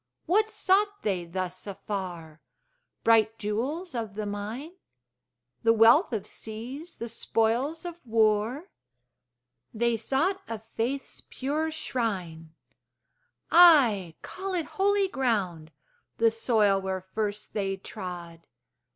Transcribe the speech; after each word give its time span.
What 0.25 0.49
sought 0.49 1.03
they 1.03 1.25
thus 1.25 1.67
afar? 1.67 2.41
Bright 3.03 3.37
jewels 3.37 3.93
of 3.93 4.15
the 4.15 4.25
mine? 4.25 4.71
The 5.61 5.73
wealth 5.73 6.11
of 6.11 6.25
seas, 6.25 6.95
the 6.95 7.07
spoils 7.07 7.85
of 7.85 7.97
war? 8.03 8.71
They 9.71 9.97
sought 9.97 10.41
a 10.47 10.57
faith's 10.75 11.21
pure 11.29 11.69
shrine! 11.69 12.55
Ay, 13.51 14.15
call 14.23 14.55
it 14.55 14.65
holy 14.81 15.07
ground, 15.07 15.69
The 16.17 16.31
soil 16.31 16.81
where 16.81 17.01
first 17.13 17.53
they 17.53 17.77
trod. 17.77 18.47